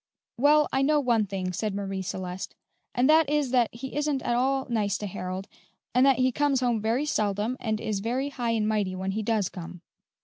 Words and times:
"Well, 0.35 0.67
I 0.73 0.81
know 0.81 0.99
one 0.99 1.27
thing," 1.27 1.53
said 1.53 1.75
Marie 1.75 2.01
Celeste, 2.01 2.55
"and 2.95 3.07
that 3.07 3.29
is 3.29 3.51
that 3.51 3.69
he 3.71 3.95
isn't 3.95 4.23
at 4.23 4.33
all 4.33 4.65
nice 4.67 4.97
to 4.97 5.05
Harold, 5.05 5.47
and 5.93 6.03
that 6.07 6.17
he 6.17 6.31
comes 6.31 6.59
home 6.59 6.81
very 6.81 7.05
seldom, 7.05 7.55
and 7.59 7.79
is 7.79 7.99
very 7.99 8.29
high 8.29 8.49
and 8.49 8.67
mighty 8.67 8.95
when 8.95 9.11
he 9.11 9.21
does 9.21 9.47
come." 9.49 9.83